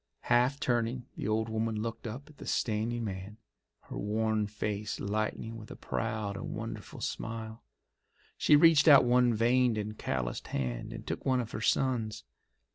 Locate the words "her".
3.81-3.95, 11.51-11.61